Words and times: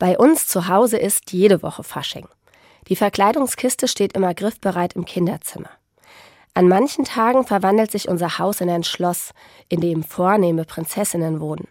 Bei 0.00 0.16
uns 0.16 0.46
zu 0.46 0.66
Hause 0.66 0.96
ist 0.96 1.30
jede 1.30 1.62
Woche 1.62 1.84
Fasching. 1.84 2.26
Die 2.88 2.96
Verkleidungskiste 2.96 3.86
steht 3.86 4.14
immer 4.14 4.32
griffbereit 4.32 4.94
im 4.94 5.04
Kinderzimmer. 5.04 5.68
An 6.54 6.68
manchen 6.68 7.04
Tagen 7.04 7.44
verwandelt 7.44 7.90
sich 7.90 8.08
unser 8.08 8.38
Haus 8.38 8.62
in 8.62 8.70
ein 8.70 8.82
Schloss, 8.82 9.32
in 9.68 9.82
dem 9.82 10.02
vornehme 10.02 10.64
Prinzessinnen 10.64 11.38
wohnen. 11.38 11.68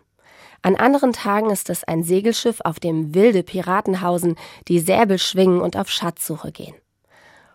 An 0.62 0.76
anderen 0.76 1.12
Tagen 1.12 1.50
ist 1.50 1.71
es 1.71 1.84
ein 1.84 2.04
Segelschiff, 2.04 2.62
auf 2.63 2.79
dem 2.79 3.15
wilde 3.15 3.42
Piraten 3.42 4.02
hausen, 4.02 4.36
die 4.68 4.80
Säbel 4.80 5.18
schwingen 5.18 5.60
und 5.60 5.76
auf 5.76 5.90
Schatzsuche 5.90 6.52
gehen. 6.52 6.76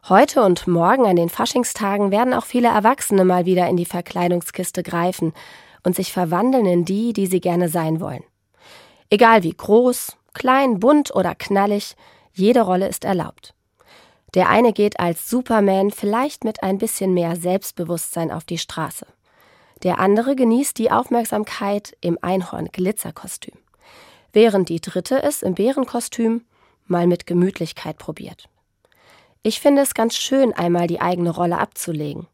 Heute 0.08 0.42
und 0.42 0.66
morgen 0.66 1.06
an 1.06 1.14
den 1.14 1.28
Faschingstagen 1.28 2.10
werden 2.10 2.34
auch 2.34 2.46
viele 2.46 2.68
Erwachsene 2.68 3.24
mal 3.24 3.46
wieder 3.46 3.68
in 3.68 3.76
die 3.76 3.86
Verkleidungskiste 3.86 4.82
greifen 4.82 5.34
und 5.84 5.94
sich 5.94 6.12
verwandeln 6.12 6.66
in 6.66 6.84
die, 6.84 7.12
die 7.12 7.28
sie 7.28 7.40
gerne 7.40 7.68
sein 7.68 8.00
wollen. 8.00 8.24
Egal 9.08 9.44
wie 9.44 9.54
groß, 9.54 10.16
klein, 10.34 10.80
bunt 10.80 11.14
oder 11.14 11.34
knallig, 11.34 11.96
jede 12.32 12.62
Rolle 12.62 12.88
ist 12.88 13.04
erlaubt. 13.04 13.54
Der 14.34 14.48
eine 14.48 14.72
geht 14.72 14.98
als 14.98 15.30
Superman 15.30 15.92
vielleicht 15.92 16.44
mit 16.44 16.62
ein 16.62 16.78
bisschen 16.78 17.14
mehr 17.14 17.36
Selbstbewusstsein 17.36 18.32
auf 18.32 18.44
die 18.44 18.58
Straße. 18.58 19.06
Der 19.84 20.00
andere 20.00 20.34
genießt 20.34 20.76
die 20.78 20.90
Aufmerksamkeit 20.90 21.96
im 22.00 22.18
Einhorn-Glitzerkostüm, 22.20 23.54
während 24.32 24.68
die 24.68 24.80
dritte 24.80 25.22
es 25.22 25.42
im 25.42 25.54
Bärenkostüm 25.54 26.44
mal 26.86 27.06
mit 27.06 27.26
Gemütlichkeit 27.26 27.98
probiert. 27.98 28.48
Ich 29.42 29.60
finde 29.60 29.82
es 29.82 29.94
ganz 29.94 30.16
schön, 30.16 30.52
einmal 30.52 30.86
die 30.86 31.00
eigene 31.00 31.30
Rolle 31.30 31.58
abzulegen. 31.58 32.26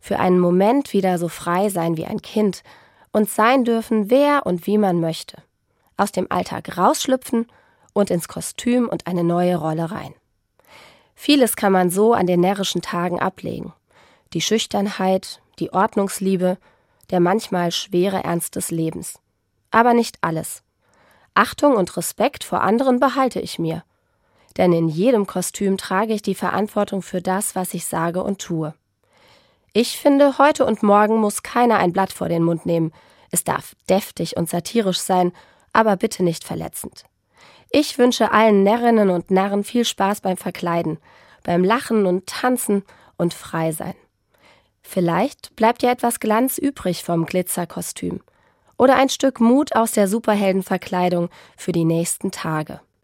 Für 0.00 0.18
einen 0.18 0.40
Moment 0.40 0.92
wieder 0.92 1.18
so 1.18 1.28
frei 1.28 1.68
sein 1.68 1.96
wie 1.96 2.06
ein 2.06 2.22
Kind 2.22 2.62
und 3.12 3.28
sein 3.28 3.64
dürfen, 3.64 4.10
wer 4.10 4.46
und 4.46 4.66
wie 4.66 4.78
man 4.78 5.00
möchte. 5.00 5.42
Aus 5.96 6.12
dem 6.12 6.26
Alltag 6.30 6.76
rausschlüpfen 6.76 7.46
und 7.92 8.10
ins 8.10 8.28
Kostüm 8.28 8.88
und 8.88 9.06
eine 9.06 9.24
neue 9.24 9.56
Rolle 9.56 9.90
rein. 9.90 10.14
Vieles 11.14 11.56
kann 11.56 11.72
man 11.72 11.90
so 11.90 12.12
an 12.12 12.26
den 12.26 12.40
närrischen 12.40 12.82
Tagen 12.82 13.20
ablegen. 13.20 13.72
Die 14.34 14.42
Schüchternheit, 14.42 15.40
die 15.58 15.72
Ordnungsliebe, 15.72 16.58
der 17.10 17.20
manchmal 17.20 17.72
schwere 17.72 18.22
Ernst 18.22 18.56
des 18.56 18.70
Lebens. 18.70 19.18
Aber 19.70 19.94
nicht 19.94 20.18
alles. 20.20 20.62
Achtung 21.34 21.76
und 21.76 21.96
Respekt 21.96 22.44
vor 22.44 22.60
anderen 22.62 23.00
behalte 23.00 23.40
ich 23.40 23.58
mir. 23.58 23.82
Denn 24.56 24.72
in 24.72 24.88
jedem 24.88 25.26
Kostüm 25.26 25.76
trage 25.76 26.14
ich 26.14 26.22
die 26.22 26.34
Verantwortung 26.34 27.02
für 27.02 27.20
das, 27.20 27.54
was 27.54 27.74
ich 27.74 27.86
sage 27.86 28.22
und 28.22 28.40
tue. 28.40 28.74
Ich 29.72 29.98
finde, 29.98 30.38
heute 30.38 30.64
und 30.64 30.82
morgen 30.82 31.16
muss 31.16 31.42
keiner 31.42 31.78
ein 31.78 31.92
Blatt 31.92 32.12
vor 32.12 32.28
den 32.28 32.42
Mund 32.42 32.64
nehmen. 32.64 32.92
Es 33.30 33.44
darf 33.44 33.74
deftig 33.88 34.36
und 34.36 34.48
satirisch 34.48 34.98
sein, 34.98 35.32
aber 35.76 35.96
bitte 35.96 36.24
nicht 36.24 36.42
verletzend. 36.42 37.04
Ich 37.70 37.98
wünsche 37.98 38.32
allen 38.32 38.62
Närrinnen 38.62 39.10
und 39.10 39.30
Narren 39.30 39.62
viel 39.62 39.84
Spaß 39.84 40.22
beim 40.22 40.36
Verkleiden, 40.36 40.98
beim 41.42 41.62
Lachen 41.62 42.06
und 42.06 42.26
Tanzen 42.26 42.82
und 43.16 43.34
frei 43.34 43.72
sein. 43.72 43.94
Vielleicht 44.82 45.54
bleibt 45.56 45.82
ja 45.82 45.90
etwas 45.90 46.20
Glanz 46.20 46.58
übrig 46.58 47.04
vom 47.04 47.26
Glitzerkostüm 47.26 48.22
oder 48.78 48.96
ein 48.96 49.08
Stück 49.08 49.40
Mut 49.40 49.74
aus 49.74 49.92
der 49.92 50.08
Superheldenverkleidung 50.08 51.28
für 51.56 51.72
die 51.72 51.84
nächsten 51.84 52.30
Tage. 52.30 52.80